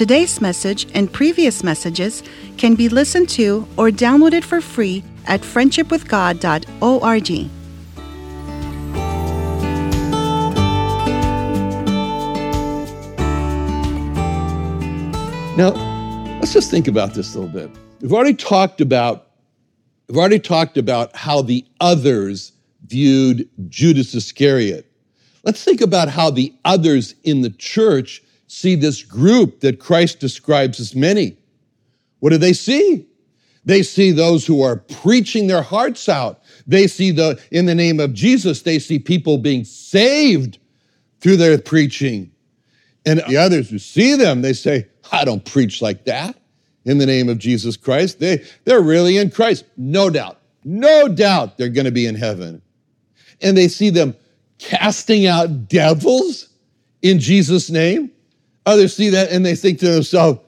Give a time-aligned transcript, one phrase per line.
[0.00, 2.22] Today's message and previous messages
[2.56, 7.50] can be listened to or downloaded for free at friendshipwithgod.org.
[15.58, 15.72] Now,
[16.40, 17.70] let's just think about this a little bit.
[18.00, 19.26] We've already talked about
[20.08, 22.52] we've already talked about how the others
[22.86, 24.90] viewed Judas Iscariot.
[25.42, 30.80] Let's think about how the others in the church see this group that Christ describes
[30.80, 31.36] as many.
[32.18, 33.06] What do they see?
[33.64, 36.42] They see those who are preaching their hearts out.
[36.66, 40.58] They see the, in the name of Jesus, they see people being saved
[41.20, 42.32] through their preaching.
[43.06, 46.36] And the others who see them, they say, I don't preach like that
[46.84, 48.18] in the name of Jesus Christ.
[48.18, 49.64] They, they're really in Christ.
[49.76, 52.62] No doubt, no doubt they're going to be in heaven.
[53.40, 54.16] And they see them
[54.58, 56.48] casting out devils
[57.00, 58.10] in Jesus' name.
[58.70, 60.38] Others see that and they think to themselves,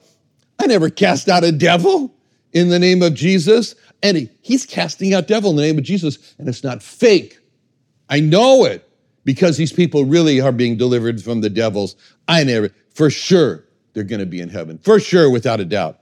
[0.57, 2.15] I never cast out a devil
[2.53, 3.75] in the name of Jesus.
[4.01, 7.37] And he, he's casting out devil in the name of Jesus, and it's not fake.
[8.09, 8.87] I know it
[9.25, 11.97] because these people really are being delivered from the devils.
[12.29, 14.77] I never, for sure, they're going to be in heaven.
[14.77, 15.99] For sure, without a doubt.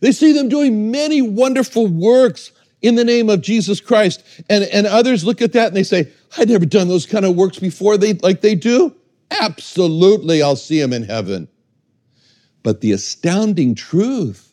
[0.00, 4.24] They see them doing many wonderful works in the name of Jesus Christ.
[4.48, 7.36] And, and others look at that and they say, I've never done those kind of
[7.36, 8.96] works before they, like they do.
[9.40, 11.48] Absolutely, I'll see him in heaven.
[12.62, 14.52] But the astounding truth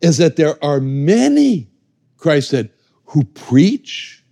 [0.00, 1.68] is that there are many,
[2.16, 2.70] Christ said,
[3.06, 4.24] who preach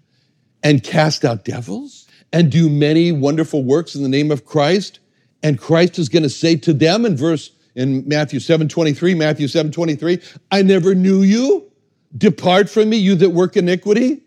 [0.63, 5.01] and cast out devils and do many wonderful works in the name of Christ.
[5.43, 9.49] And Christ is going to say to them in verse in Matthew 7 23, Matthew
[9.49, 10.21] 7 23,
[10.51, 11.71] I never knew you.
[12.17, 14.22] Depart from me, you that work iniquity.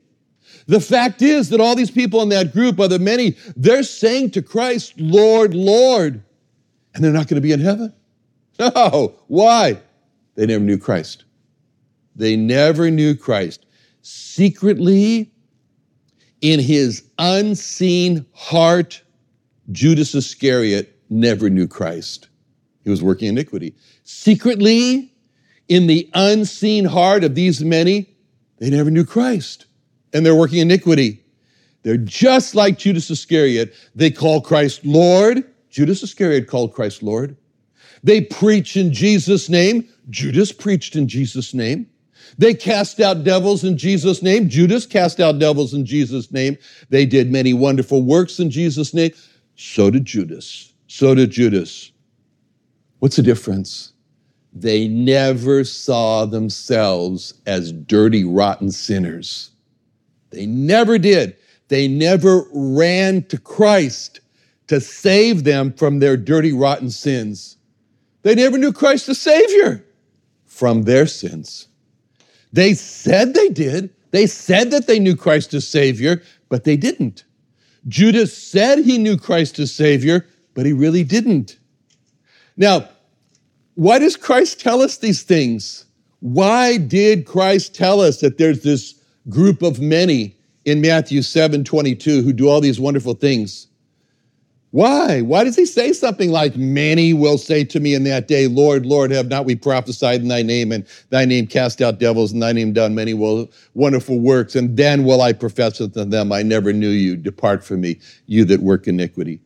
[0.68, 4.42] The fact is that all these people in that group, the many, they're saying to
[4.42, 6.24] Christ, Lord, Lord,
[6.94, 7.94] and they're not going to be in heaven.
[8.58, 9.16] No.
[9.28, 9.82] Why?
[10.36, 11.26] They never knew Christ.
[12.16, 13.66] They never knew Christ.
[14.02, 15.32] Secretly,
[16.42, 19.02] in his unseen heart,
[19.72, 22.30] Judas Iscariot never knew Christ.
[22.84, 23.76] He was working iniquity.
[24.04, 25.12] Secretly,
[25.68, 28.16] in the unseen heart of these many,
[28.60, 29.66] they never knew Christ.
[30.16, 31.22] And they're working iniquity.
[31.84, 33.76] They're just like Judas Iscariot.
[33.94, 35.44] They call Christ Lord.
[35.70, 37.38] Judas Iscariot called Christ Lord.
[38.02, 39.88] They preach in Jesus' name.
[40.10, 41.88] Judas preached in Jesus' name.
[42.38, 44.50] They cast out devils in Jesus' name.
[44.50, 46.58] Judas cast out devils in Jesus' name.
[46.90, 49.12] They did many wonderful works in Jesus' name.
[49.56, 50.74] So did Judas.
[50.88, 51.92] So did Judas.
[53.00, 53.94] What's the difference?
[54.54, 59.52] They never saw themselves as dirty, rotten sinners.
[60.36, 61.38] They never did.
[61.70, 64.20] They never ran to Christ
[64.68, 67.58] to save them from their dirty, rotten sins.
[68.24, 69.86] They never knew Christ the Savior
[70.46, 71.68] from their sins.
[72.52, 73.92] They said they did.
[74.12, 77.24] They said that they knew Christ as Savior, but they didn't.
[77.88, 81.58] Judas said he knew Christ as Savior, but he really didn't.
[82.58, 82.90] Now,
[83.76, 85.86] why does Christ tell us these things?
[86.20, 88.96] Why did Christ tell us that there's this
[89.30, 93.68] group of many in Matthew 7 22 who do all these wonderful things?
[94.76, 95.22] Why?
[95.22, 98.86] Why does he say something like, Many will say to me in that day, Lord,
[98.86, 102.42] Lord, have not we prophesied in thy name, and thy name cast out devils, and
[102.42, 103.14] thy name done many
[103.74, 107.16] wonderful works, and then will I profess unto them, I never knew you.
[107.16, 109.40] Depart from me, you that work iniquity.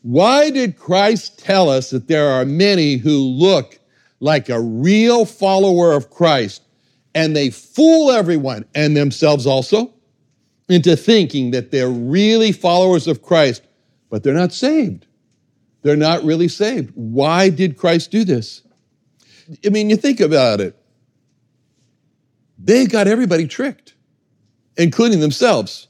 [0.00, 3.78] Why did Christ tell us that there are many who look
[4.20, 6.62] like a real follower of Christ
[7.16, 9.92] and they fool everyone and themselves also
[10.68, 13.62] into thinking that they're really followers of Christ
[14.10, 15.06] but they're not saved.
[15.82, 16.92] They're not really saved.
[16.94, 18.62] Why did Christ do this?
[19.64, 20.76] I mean, you think about it.
[22.58, 23.94] They got everybody tricked,
[24.76, 25.88] including themselves.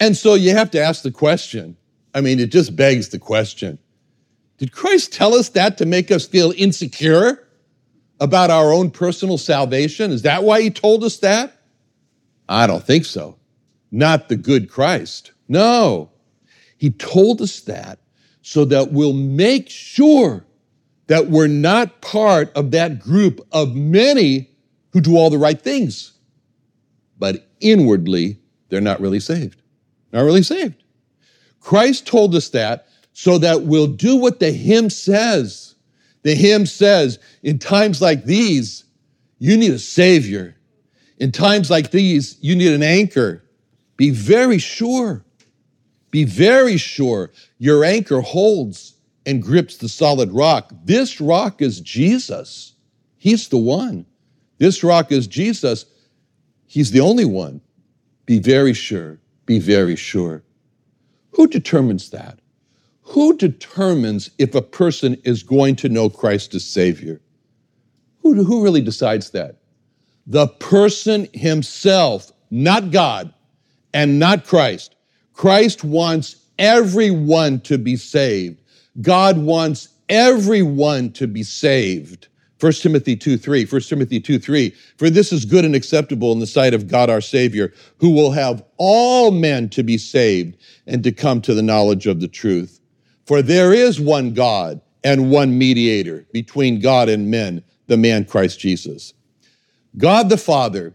[0.00, 1.76] And so you have to ask the question.
[2.14, 3.78] I mean, it just begs the question
[4.58, 7.47] Did Christ tell us that to make us feel insecure
[8.20, 10.10] about our own personal salvation?
[10.10, 11.60] Is that why he told us that?
[12.48, 13.36] I don't think so.
[13.90, 15.32] Not the good Christ.
[15.48, 16.10] No.
[16.76, 17.98] He told us that
[18.42, 20.44] so that we'll make sure
[21.08, 24.50] that we're not part of that group of many
[24.92, 26.12] who do all the right things,
[27.18, 28.38] but inwardly,
[28.68, 29.60] they're not really saved.
[30.12, 30.82] Not really saved.
[31.60, 35.67] Christ told us that so that we'll do what the hymn says.
[36.28, 38.84] The hymn says, in times like these,
[39.38, 40.56] you need a savior.
[41.16, 43.42] In times like these, you need an anchor.
[43.96, 45.24] Be very sure.
[46.10, 48.92] Be very sure your anchor holds
[49.24, 50.70] and grips the solid rock.
[50.84, 52.74] This rock is Jesus.
[53.16, 54.04] He's the one.
[54.58, 55.86] This rock is Jesus.
[56.66, 57.62] He's the only one.
[58.26, 59.18] Be very sure.
[59.46, 60.42] Be very sure.
[61.30, 62.38] Who determines that?
[63.08, 67.22] Who determines if a person is going to know Christ as Savior?
[68.20, 69.56] Who, who really decides that?
[70.26, 73.32] The person himself, not God
[73.94, 74.94] and not Christ.
[75.32, 78.60] Christ wants everyone to be saved.
[79.00, 82.28] God wants everyone to be saved.
[82.60, 86.40] 1 Timothy 2 3, 1 Timothy 2 3, for this is good and acceptable in
[86.40, 91.02] the sight of God our Savior, who will have all men to be saved and
[91.04, 92.78] to come to the knowledge of the truth.
[93.28, 98.58] For there is one God and one mediator between God and men, the man Christ
[98.58, 99.12] Jesus.
[99.98, 100.94] God the Father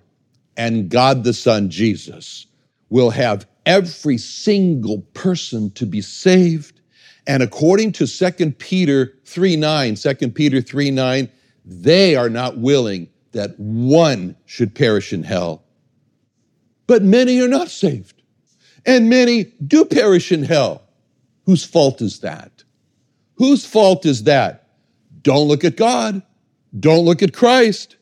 [0.57, 2.47] and God the Son, Jesus,
[2.89, 6.81] will have every single person to be saved.
[7.27, 11.29] And according to 2 Peter 3 9, 2 Peter 3 9,
[11.63, 15.61] they are not willing that one should perish in hell.
[16.87, 18.23] But many are not saved,
[18.87, 20.83] and many do perish in hell.
[21.45, 22.63] Whose fault is that?
[23.35, 24.69] Whose fault is that?
[25.21, 26.21] Don't look at God.
[26.79, 27.97] Don't look at Christ.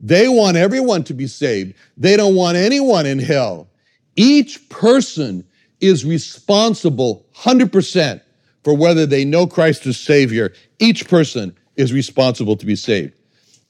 [0.00, 1.74] They want everyone to be saved.
[1.96, 3.68] They don't want anyone in hell.
[4.16, 5.44] Each person
[5.80, 8.20] is responsible 100%
[8.64, 10.52] for whether they know Christ as Savior.
[10.78, 13.14] Each person is responsible to be saved.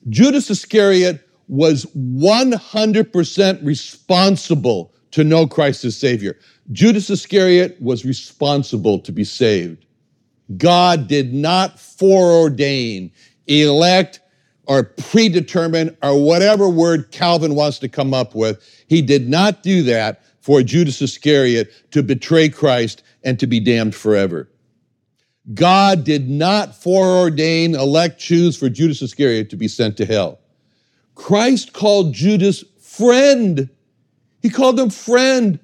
[0.08, 6.36] Judas Iscariot was 100% responsible to know Christ as Savior.
[6.72, 9.86] Judas Iscariot was responsible to be saved.
[10.56, 13.10] God did not foreordain,
[13.46, 14.20] elect,
[14.66, 18.62] or predetermine, or whatever word Calvin wants to come up with.
[18.86, 23.94] He did not do that for Judas Iscariot to betray Christ and to be damned
[23.94, 24.48] forever.
[25.54, 30.38] God did not foreordain, elect, choose for Judas Iscariot to be sent to hell.
[31.14, 33.70] Christ called Judas friend.
[34.42, 35.58] He called him friend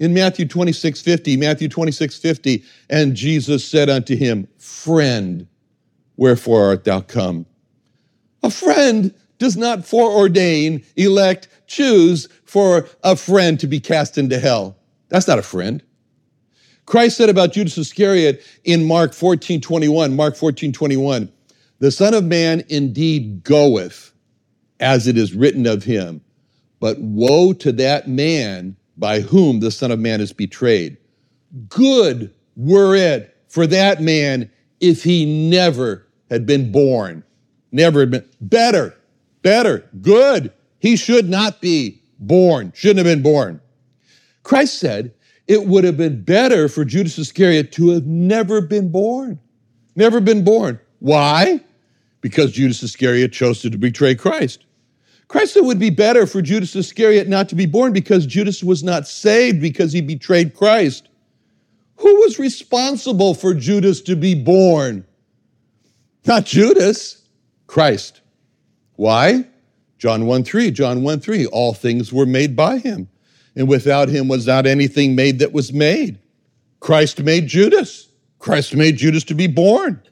[0.00, 1.36] in Matthew 26 50.
[1.36, 2.64] Matthew 26 50.
[2.88, 5.46] And Jesus said unto him, Friend,
[6.16, 7.46] wherefore art thou come?
[8.42, 14.76] A friend does not foreordain, elect, choose for a friend to be cast into hell.
[15.08, 15.82] That's not a friend.
[16.86, 21.30] Christ said about Judas Iscariot in Mark 14 21, Mark 14 21,
[21.78, 24.12] the Son of Man indeed goeth
[24.80, 26.22] as it is written of him,
[26.80, 30.98] but woe to that man by whom the Son of Man is betrayed.
[31.68, 37.24] Good were it for that man if he never had been born.
[37.72, 38.28] Never had been.
[38.40, 38.96] Better,
[39.42, 40.52] better, good.
[40.78, 43.60] He should not be born, shouldn't have been born.
[44.42, 45.12] Christ said,
[45.48, 49.40] it would have been better for Judas Iscariot to have never been born.
[49.96, 50.78] Never been born.
[51.00, 51.60] Why?
[52.20, 54.64] Because Judas Iscariot chose to betray Christ.
[55.30, 58.64] Christ said it would be better for Judas Iscariot not to be born because Judas
[58.64, 61.08] was not saved because he betrayed Christ.
[61.98, 65.06] Who was responsible for Judas to be born?
[66.26, 67.28] Not Judas,
[67.68, 68.22] Christ.
[68.96, 69.46] Why?
[69.98, 73.08] John 1 3, John 1 3, all things were made by him
[73.54, 76.18] and without him was not anything made that was made.
[76.80, 78.08] Christ made Judas.
[78.40, 80.02] Christ made Judas to be born.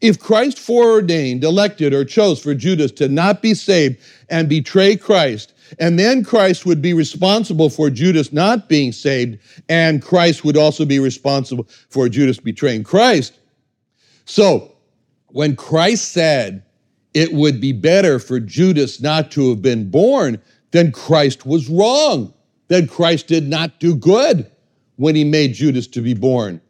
[0.00, 3.98] If Christ foreordained, elected, or chose for Judas to not be saved
[4.28, 10.02] and betray Christ, and then Christ would be responsible for Judas not being saved, and
[10.02, 13.34] Christ would also be responsible for Judas betraying Christ.
[14.24, 14.72] So,
[15.28, 16.62] when Christ said
[17.12, 22.34] it would be better for Judas not to have been born, then Christ was wrong
[22.68, 24.50] Then Christ did not do good
[24.96, 26.60] when he made Judas to be born.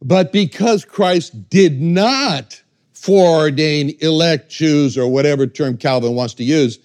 [0.00, 2.62] But because Christ did not
[2.94, 6.78] foreordain, elect, choose, or whatever term Calvin wants to use,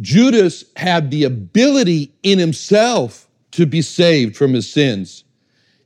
[0.00, 5.24] Judas had the ability in himself to be saved from his sins.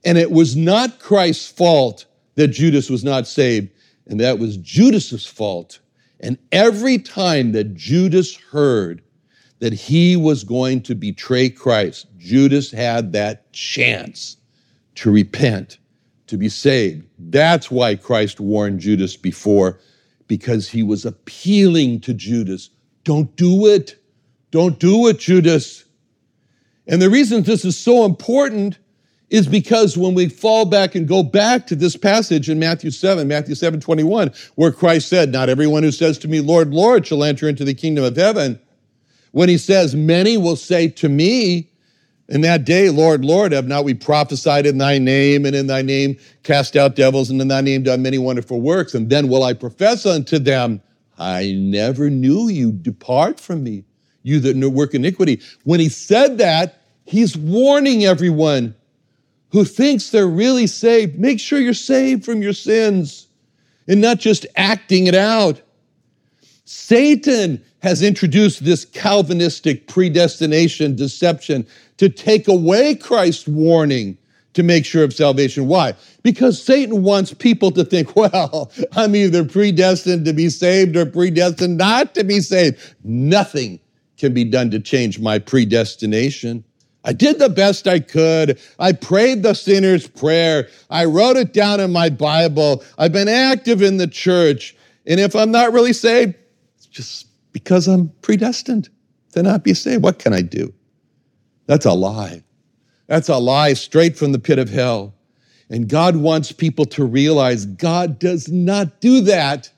[0.04, 3.70] And it was not Christ's fault that Judas was not saved,
[4.06, 5.78] and that was Judas's fault.
[6.20, 9.02] And every time that Judas heard
[9.60, 14.36] that he was going to betray Christ, Judas had that chance
[14.96, 15.78] to repent,
[16.32, 17.06] to be saved.
[17.18, 19.78] That's why Christ warned Judas before,
[20.28, 22.70] because he was appealing to Judas.
[23.04, 24.02] Don't do it.
[24.50, 25.84] Don't do it, Judas.
[26.86, 28.78] And the reason this is so important
[29.28, 33.28] is because when we fall back and go back to this passage in Matthew 7,
[33.28, 37.24] Matthew 7 21, where Christ said, Not everyone who says to me, Lord, Lord, shall
[37.24, 38.58] enter into the kingdom of heaven.
[39.32, 41.71] When he says, Many will say to me,
[42.32, 45.82] in that day, Lord, Lord, have not we prophesied in thy name, and in thy
[45.82, 48.94] name cast out devils, and in thy name done many wonderful works?
[48.94, 50.80] And then will I profess unto them,
[51.18, 52.72] I never knew you.
[52.72, 53.84] Depart from me,
[54.22, 55.42] you that work iniquity.
[55.64, 58.74] When he said that, he's warning everyone
[59.50, 63.28] who thinks they're really saved, make sure you're saved from your sins
[63.86, 65.60] and not just acting it out.
[66.64, 74.16] Satan has introduced this Calvinistic predestination deception to take away Christ's warning
[74.54, 75.66] to make sure of salvation.
[75.66, 75.94] Why?
[76.22, 81.76] Because Satan wants people to think, well, I'm either predestined to be saved or predestined
[81.76, 82.94] not to be saved.
[83.02, 83.80] Nothing
[84.16, 86.64] can be done to change my predestination.
[87.04, 88.60] I did the best I could.
[88.78, 90.68] I prayed the sinner's prayer.
[90.88, 92.84] I wrote it down in my Bible.
[92.96, 94.76] I've been active in the church.
[95.04, 96.36] And if I'm not really saved,
[96.76, 98.88] it's just because I'm predestined
[99.32, 100.02] to not be saved.
[100.02, 100.72] What can I do?
[101.66, 102.42] That's a lie.
[103.06, 105.14] That's a lie straight from the pit of hell.
[105.70, 109.70] And God wants people to realize God does not do that.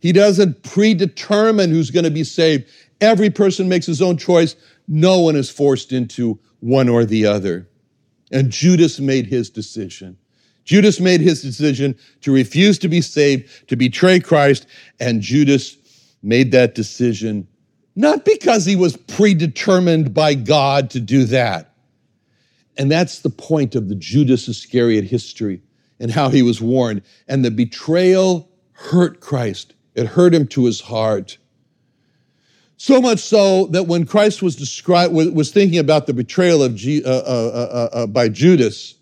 [0.00, 2.68] He doesn't predetermine who's going to be saved.
[3.00, 4.56] Every person makes his own choice.
[4.88, 7.68] No one is forced into one or the other.
[8.30, 10.16] And Judas made his decision.
[10.64, 14.66] Judas made his decision to refuse to be saved, to betray Christ,
[15.00, 15.76] and Judas
[16.22, 17.48] made that decision
[17.94, 21.74] not because he was predetermined by God to do that.
[22.76, 25.60] And that's the point of the Judas Iscariot history
[26.00, 27.02] and how he was warned.
[27.28, 31.36] And the betrayal hurt Christ, it hurt him to his heart.
[32.78, 37.04] So much so that when Christ was described, was thinking about the betrayal of G,
[37.04, 38.96] uh, uh, uh, uh, by Judas,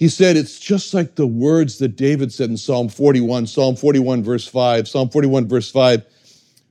[0.00, 4.24] he said it's just like the words that David said in Psalm 41, Psalm 41
[4.24, 6.02] verse 5, Psalm 41 verse 5,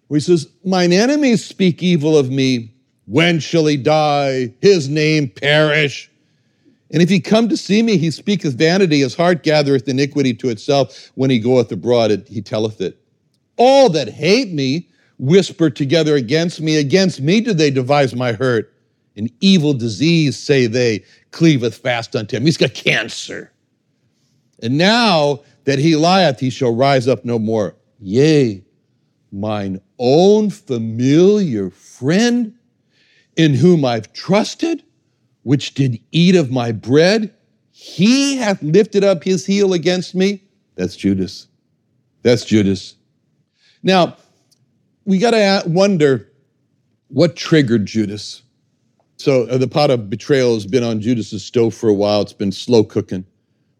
[0.08, 2.72] where he says, "Mine enemies speak evil of me.
[3.06, 4.52] When shall he die?
[4.62, 6.10] His name perish."
[6.90, 9.02] And if he come to see me, he speaketh vanity.
[9.02, 11.12] His heart gathereth iniquity to itself.
[11.14, 12.98] When he goeth abroad, he telleth it.
[13.58, 14.88] All that hate me
[15.20, 16.78] whisper together against me.
[16.78, 18.74] Against me do they devise my hurt.
[19.20, 22.46] An evil disease, say they, cleaveth fast unto him.
[22.46, 23.52] He's got cancer.
[24.64, 27.76] And now that he lieth, he shall rise up no more.
[28.00, 28.64] Yea,
[29.32, 32.56] mine own familiar friend,
[33.36, 34.84] in whom I've trusted,
[35.44, 37.34] which did eat of my bread,
[37.72, 40.42] he hath lifted up his heel against me.
[40.76, 41.48] That's Judas.
[42.22, 42.96] That's Judas.
[43.84, 44.16] Now,
[45.04, 46.32] we got to wonder
[47.10, 48.44] what triggered Judas.
[49.20, 52.22] So uh, the pot of betrayal has been on Judas's stove for a while.
[52.22, 53.26] It's been slow cooking.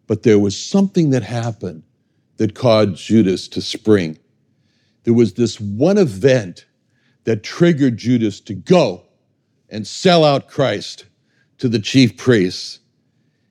[0.06, 1.82] But there was something that happened
[2.36, 4.18] that caused Judas to spring.
[5.04, 6.66] There was this one event
[7.24, 9.02] that triggered Judas to go
[9.70, 11.06] and sell out Christ
[11.58, 12.80] to the chief priests.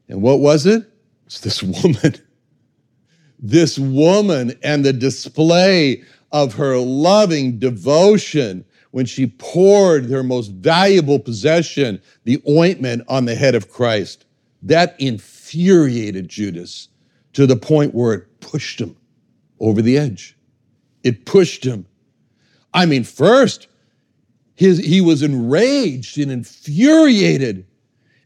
[0.09, 0.91] And what was it?
[1.25, 2.15] It's this woman.
[3.39, 11.19] This woman and the display of her loving devotion when she poured her most valuable
[11.19, 14.25] possession, the ointment, on the head of Christ.
[14.63, 16.89] That infuriated Judas
[17.33, 18.95] to the point where it pushed him
[19.59, 20.35] over the edge.
[21.03, 21.85] It pushed him.
[22.73, 23.67] I mean, first,
[24.55, 27.65] his, he was enraged and infuriated,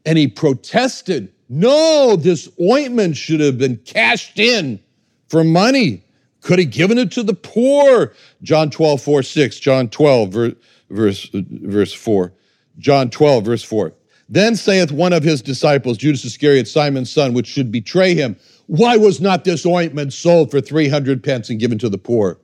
[0.06, 1.32] and he protested.
[1.50, 4.80] No, this ointment should have been cashed in
[5.28, 6.03] for money.
[6.44, 8.14] Could have given it to the poor.
[8.42, 9.60] John 12, 4, 6.
[9.60, 10.54] John 12, verse,
[10.90, 12.34] verse, verse 4.
[12.78, 13.94] John 12, verse 4.
[14.28, 18.36] Then saith one of his disciples, Judas Iscariot, Simon's son, which should betray him,
[18.68, 22.40] Why was not this ointment sold for 300 pence and given to the poor?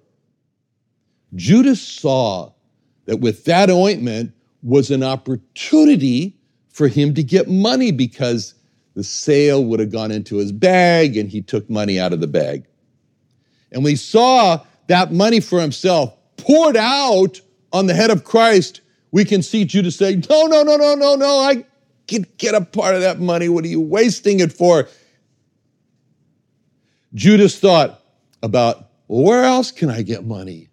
[1.36, 2.54] Judas saw
[3.06, 4.32] that with that ointment
[4.64, 6.38] was an opportunity
[6.70, 8.54] for him to get money because
[8.94, 12.28] the sale would have gone into his bag and he took money out of the
[12.28, 12.66] bag.
[13.72, 17.40] And we saw that money for himself poured out
[17.72, 21.16] on the head of Christ, we can see Judas say, No, no, no, no, no,
[21.16, 21.66] no, I
[22.08, 23.50] get, get a part of that money.
[23.50, 24.88] What are you wasting it for?
[27.14, 28.04] Judas thought
[28.44, 30.70] about, well, where else can I get money?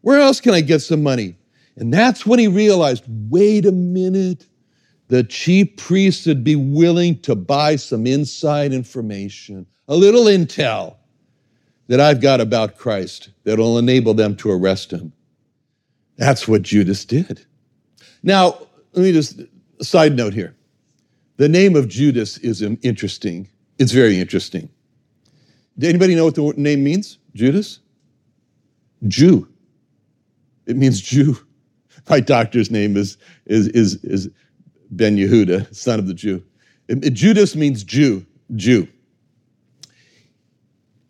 [0.00, 1.36] Where else can I get some money?
[1.76, 4.46] And that's when he realized wait a minute,
[5.08, 10.96] the chief priests would be willing to buy some inside information, a little intel
[11.88, 15.12] that I've got about Christ that'll enable them to arrest him.
[16.16, 17.44] That's what Judas did.
[18.22, 18.58] Now,
[18.92, 19.40] let me just,
[19.82, 20.54] side note here.
[21.36, 23.48] The name of Judas is interesting.
[23.78, 24.68] It's very interesting.
[25.78, 27.18] Does anybody know what the name means?
[27.34, 27.80] Judas?
[29.08, 29.48] Jew.
[30.66, 31.36] It means Jew.
[32.08, 34.28] My doctor's name is, is, is, is
[34.90, 36.42] Ben Yehuda, son of the Jew.
[36.88, 38.24] It, it, Judas means Jew,
[38.54, 38.86] Jew.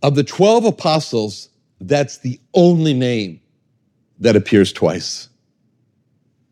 [0.05, 1.49] Of the 12 apostles,
[1.81, 3.41] that's the only name
[4.21, 5.31] that appears twice.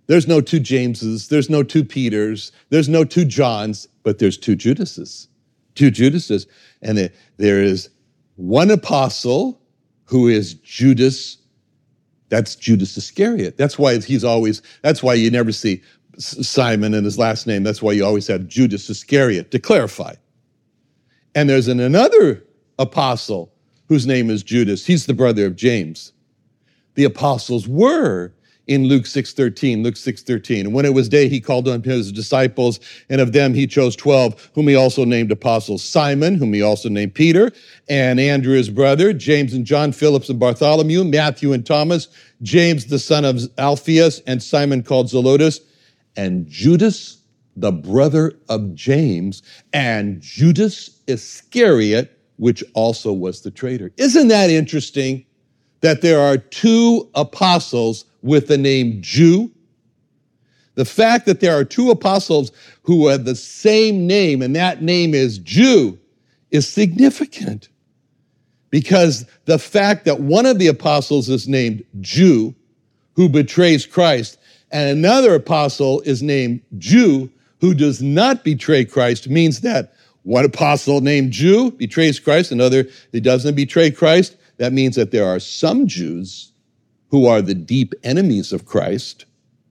[0.06, 4.56] There's no two Jameses, there's no two Peters, there's no two Johns, but there's two
[4.56, 5.28] Judases.
[5.74, 6.46] Two Judases.
[6.80, 7.90] And there is
[8.36, 9.60] one apostle
[10.04, 11.36] who is Judas.
[12.30, 13.58] That's Judas Iscariot.
[13.58, 15.82] That's why he's always, that's why you never see
[16.16, 17.64] Simon and his last name.
[17.64, 20.14] That's why you always have Judas Iscariot to clarify.
[21.34, 22.46] And there's an, another
[22.78, 23.52] apostle
[23.88, 24.86] whose name is Judas.
[24.86, 26.12] He's the brother of James.
[26.94, 28.32] The apostles were
[28.68, 30.66] in Luke 6:13, Luke 6:13.
[30.66, 32.78] And when it was day, he called on his disciples,
[33.10, 36.88] and of them he chose 12, whom he also named apostles: Simon, whom he also
[36.88, 37.50] named Peter,
[37.88, 42.08] and Andrew his brother, James and John, Philip and Bartholomew, Matthew and Thomas,
[42.40, 45.60] James the son of Alphaeus, and Simon called Zelotes,
[46.16, 47.18] and Judas
[47.56, 53.92] the brother of James, and Judas Iscariot, which also was the traitor.
[53.98, 55.24] Isn't that interesting
[55.80, 59.48] that there are two apostles with the name Jew.
[60.74, 62.50] The fact that there are two apostles
[62.82, 65.96] who have the same name and that name is Jew
[66.50, 67.68] is significant
[68.70, 72.56] because the fact that one of the apostles is named Jew
[73.14, 74.36] who betrays Christ
[74.72, 81.00] and another apostle is named Jew who does not betray Christ means that one apostle
[81.00, 84.36] named Jew betrays Christ, another that doesn't betray Christ.
[84.58, 86.52] That means that there are some Jews
[87.08, 89.24] who are the deep enemies of Christ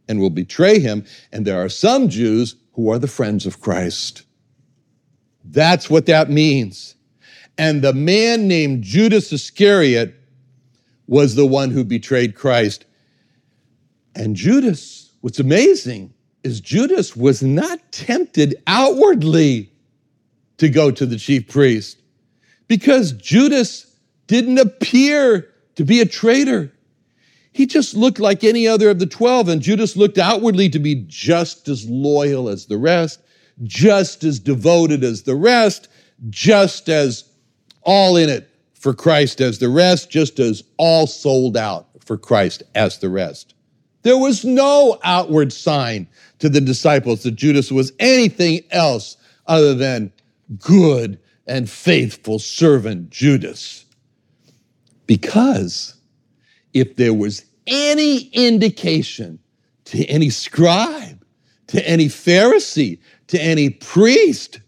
[0.08, 4.24] and will betray him, and there are some Jews who are the friends of Christ.
[5.44, 6.96] That's what that means.
[7.58, 10.16] And the man named Judas Iscariot
[11.08, 12.86] was the one who betrayed Christ.
[14.16, 19.71] And Judas, what's amazing is Judas was not tempted outwardly
[20.62, 21.98] to go to the chief priest
[22.68, 23.98] because Judas
[24.28, 26.72] didn't appear to be a traitor.
[27.52, 31.04] He just looked like any other of the 12, and Judas looked outwardly to be
[31.08, 33.24] just as loyal as the rest,
[33.64, 35.88] just as devoted as the rest,
[36.30, 37.24] just as
[37.82, 42.62] all in it for Christ as the rest, just as all sold out for Christ
[42.76, 43.56] as the rest.
[44.04, 50.14] There was no outward sign to the disciples that Judas was anything else other than
[50.60, 53.86] good and faithful servant Judas.
[55.08, 55.96] Because
[56.74, 59.40] if there was any indication
[59.86, 61.26] to any scribe,
[61.68, 64.60] to any Pharisee, to any priest,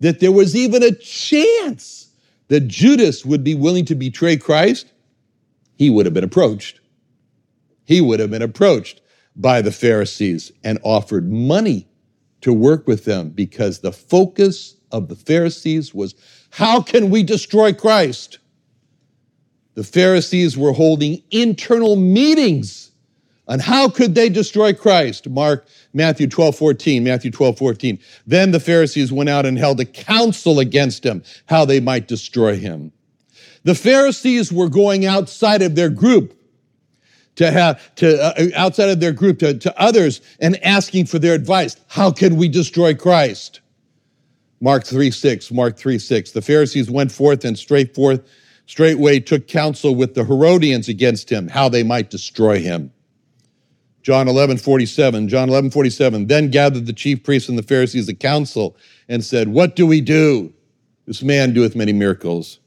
[0.00, 2.08] that there was even a chance
[2.48, 4.92] that Judas would be willing to betray Christ,
[5.76, 6.80] he would have been approached.
[7.84, 9.00] He would have been approached
[9.36, 11.88] by the Pharisees and offered money
[12.40, 16.14] to work with them because the focus of the Pharisees was
[16.50, 18.38] how can we destroy Christ?
[19.80, 22.90] the Pharisees were holding internal meetings
[23.48, 25.26] on how could they destroy Christ.
[25.28, 27.98] Mark, Matthew 12, 14, Matthew 12, 14.
[28.26, 32.56] Then the Pharisees went out and held a council against him, how they might destroy
[32.56, 32.92] him.
[33.64, 36.38] The Pharisees were going outside of their group
[37.36, 41.34] to have to uh, outside of their group to, to others and asking for their
[41.34, 41.76] advice.
[41.88, 43.60] How can we destroy Christ?
[44.60, 46.32] Mark 3 6, Mark 3 6.
[46.32, 48.22] The Pharisees went forth and straight forth
[48.70, 52.92] straightway took counsel with the Herodians against him, how they might destroy him.
[54.02, 56.28] John 11, 47, John 11, 47.
[56.28, 58.76] Then gathered the chief priests and the Pharisees a council
[59.08, 60.52] and said, What do we do?
[61.04, 62.60] This man doeth many miracles.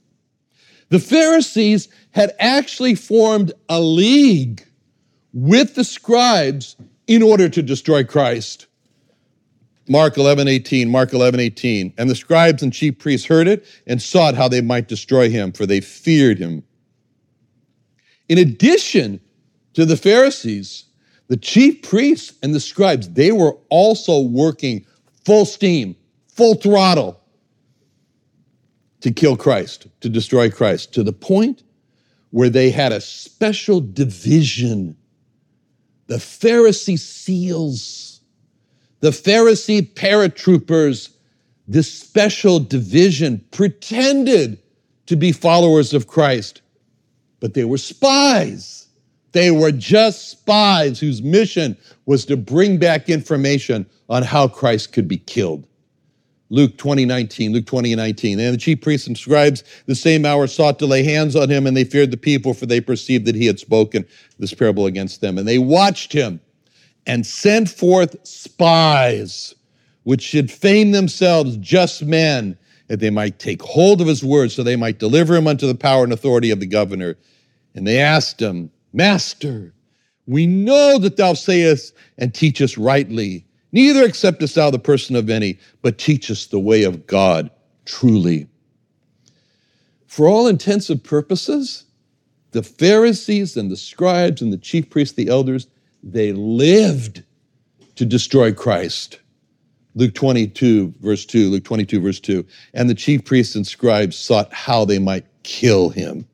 [0.90, 4.68] The Pharisees had actually formed a league
[5.32, 6.76] with the scribes
[7.08, 8.68] in order to destroy Christ.
[9.88, 11.93] Mark 11, 18, Mark 11, 18.
[11.98, 15.52] And the scribes and chief priests heard it and sought how they might destroy him,
[15.52, 16.63] for they feared him.
[18.30, 19.19] In addition
[19.74, 20.86] to the Pharisees,
[21.28, 24.86] the chief priests and the scribes, they were also working
[25.26, 25.96] full steam,
[26.28, 27.19] full throttle
[29.02, 31.63] to kill Christ, to destroy Christ, to the point
[32.32, 34.96] where they had a special division.
[36.08, 38.12] The Pharisee seals,
[39.04, 41.10] the Pharisee paratroopers,
[41.68, 44.58] this special division pretended
[45.08, 46.62] to be followers of Christ,
[47.42, 48.88] but they were spies.
[49.34, 55.10] They were just spies whose mission was to bring back information on how Christ could
[55.10, 55.68] be killed.
[56.50, 58.39] Luke 20, 19, Luke 20 and 19.
[58.39, 61.68] And the chief priests and scribes the same hour sought to lay hands on him,
[61.68, 64.06] and they feared the people, for they perceived that he had spoken
[64.39, 65.38] this parable against them.
[65.38, 66.39] And they watched him
[67.06, 69.54] and sent forth spies,
[70.04, 74.63] which should feign themselves just men, that they might take hold of his words, so
[74.63, 77.18] they might deliver him unto the power and authority of the governor.
[77.76, 79.74] And they asked him, Master,
[80.28, 85.58] we know that thou sayest and teachest rightly Neither acceptest thou the person of any,
[85.82, 87.50] but teachest the way of God
[87.86, 88.48] truly.
[90.06, 91.86] For all intents and purposes,
[92.52, 95.66] the Pharisees and the scribes and the chief priests, the elders,
[96.04, 97.24] they lived
[97.96, 99.20] to destroy Christ.
[99.96, 102.46] Luke 22, verse 2, Luke 22, verse 2.
[102.74, 106.28] And the chief priests and scribes sought how they might kill him.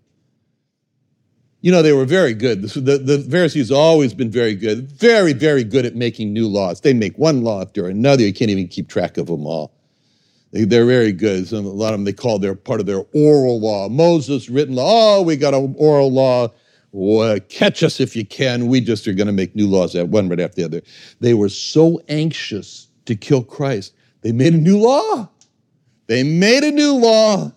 [1.62, 2.62] You know, they were very good.
[2.62, 6.79] The, the Pharisees always been very good, very, very good at making new laws.
[6.79, 8.23] They make one law after another.
[8.23, 9.73] You can't even keep track of them all.
[10.51, 11.47] They, are very good.
[11.47, 13.89] Some, a lot of them they call their part of their oral law.
[13.89, 15.17] Moses written law.
[15.17, 16.49] Oh, we got an oral law.
[17.49, 18.67] Catch us if you can.
[18.67, 20.82] We just are going to make new laws, one right after the other.
[21.19, 25.30] They were so anxious to kill Christ, they made a new law.
[26.08, 27.52] They made a new law.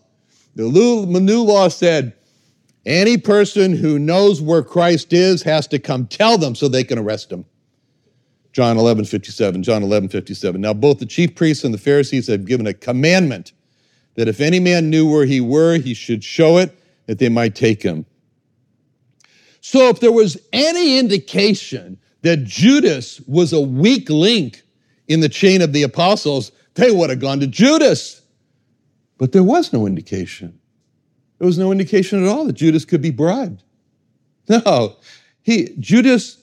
[0.55, 2.15] The new law said,
[2.85, 6.99] any person who knows where Christ is has to come tell them so they can
[6.99, 7.47] arrest him.
[8.53, 10.61] John 11, 57, John 11, 57.
[10.61, 13.53] Now, both the chief priests and the Pharisees have given a commandment
[14.17, 17.55] that if any man knew where he were, he should show it, that they might
[17.55, 18.05] take him.
[19.65, 24.61] So, if there was any indication that Judas was a weak link
[25.07, 28.23] in the chain of the apostles, they would have gone to Judas.
[29.19, 30.59] But there was no indication.
[31.39, 33.63] There was no indication at all that Judas could be bribed.
[34.49, 34.97] No,
[35.43, 36.43] he Judas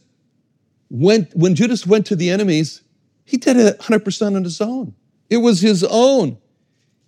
[0.89, 2.81] went when Judas went to the enemies,
[3.25, 4.95] he did it 100% on his own.
[5.29, 6.37] It was his own.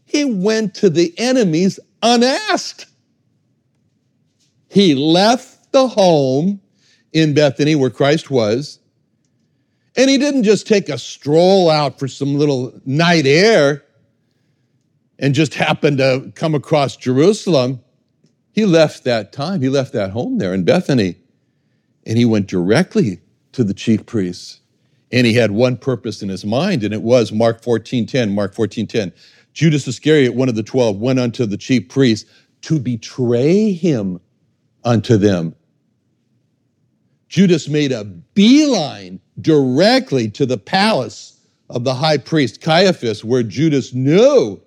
[0.03, 2.87] He went to the enemies unasked.
[4.67, 6.61] He left the home
[7.13, 8.79] in Bethany where Christ was,
[9.95, 13.83] and he didn't just take a stroll out for some little night air
[15.19, 17.81] and just happened to come across Jerusalem,
[18.53, 21.15] he left that time, he left that home there in Bethany,
[22.05, 23.21] and he went directly
[23.53, 24.59] to the chief priests.
[25.11, 28.33] And he had one purpose in his mind, and it was Mark 14 10.
[28.33, 29.11] Mark 14 10.
[29.53, 32.29] Judas Iscariot, one of the twelve, went unto the chief priests
[32.61, 34.21] to betray him
[34.85, 35.53] unto them.
[37.31, 41.39] Judas made a beeline directly to the palace
[41.69, 44.61] of the high priest Caiaphas, where Judas knew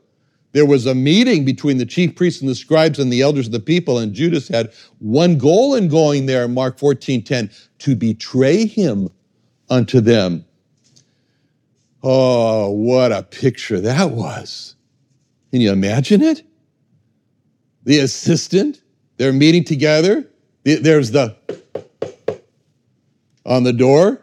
[0.52, 3.52] there was a meeting between the chief priests and the scribes and the elders of
[3.52, 7.50] the people, and Judas had one goal in going there, Mark 14 10,
[7.80, 9.10] to betray him
[9.68, 10.46] unto them.
[12.02, 14.74] Oh, what a picture that was.
[15.50, 16.42] Can you imagine it?
[17.82, 18.80] The assistant,
[19.18, 20.30] they're meeting together.
[20.64, 21.36] There's the
[23.44, 24.22] on the door,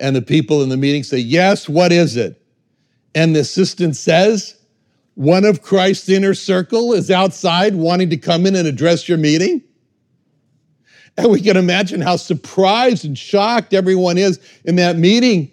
[0.00, 2.42] and the people in the meeting say, Yes, what is it?
[3.14, 4.56] And the assistant says,
[5.14, 9.62] one of Christ's inner circle is outside wanting to come in and address your meeting?
[11.16, 15.52] And we can imagine how surprised and shocked everyone is in that meeting.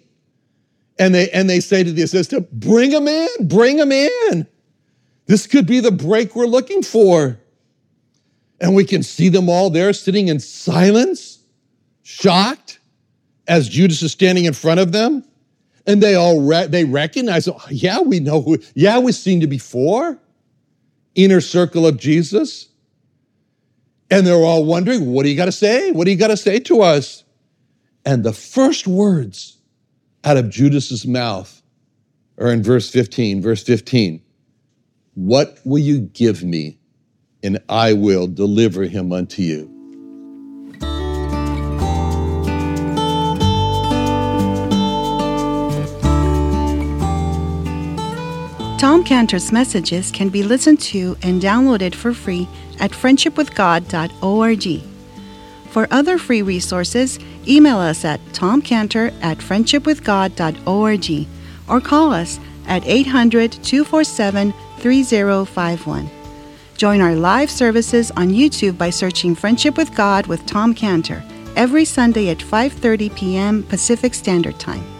[0.98, 4.46] And they, and they say to the assistant, Bring him in, bring him in.
[5.26, 7.38] This could be the break we're looking for.
[8.60, 11.38] And we can see them all there sitting in silence,
[12.02, 12.79] shocked,
[13.50, 15.24] as Judas is standing in front of them.
[15.86, 19.48] And they all re- they recognize, oh, yeah, we know who, yeah, we've seen you
[19.48, 20.18] before.
[21.16, 22.68] Inner circle of Jesus.
[24.08, 25.90] And they're all wondering, what do you got to say?
[25.90, 27.24] What do you got to say to us?
[28.04, 29.58] And the first words
[30.22, 31.60] out of Judas's mouth
[32.38, 33.42] are in verse 15.
[33.42, 34.22] Verse 15.
[35.14, 36.78] What will you give me?
[37.42, 39.79] And I will deliver him unto you.
[48.80, 54.82] Tom Cantor's messages can be listened to and downloaded for free at friendshipwithgod.org.
[55.68, 61.28] For other free resources, email us at tomcantor at friendshipwithgod.org
[61.68, 66.10] or call us at 800 247 3051.
[66.78, 71.22] Join our live services on YouTube by searching Friendship with God with Tom Cantor
[71.54, 73.62] every Sunday at 5:30 p.m.
[73.64, 74.99] Pacific Standard Time.